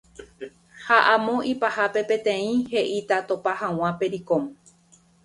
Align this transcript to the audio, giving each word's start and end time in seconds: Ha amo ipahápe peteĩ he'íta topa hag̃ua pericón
Ha 0.85 0.95
amo 1.15 1.35
ipahápe 1.51 2.01
peteĩ 2.09 2.49
he'íta 2.71 3.17
topa 3.27 3.51
hag̃ua 3.61 3.89
pericón 3.99 4.43